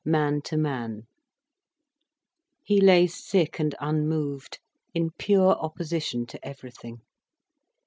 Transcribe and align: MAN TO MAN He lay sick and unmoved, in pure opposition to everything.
MAN 0.03 0.41
TO 0.41 0.57
MAN 0.57 1.03
He 2.63 2.81
lay 2.81 3.05
sick 3.05 3.59
and 3.59 3.75
unmoved, 3.79 4.57
in 4.95 5.11
pure 5.19 5.51
opposition 5.55 6.25
to 6.25 6.43
everything. 6.43 7.01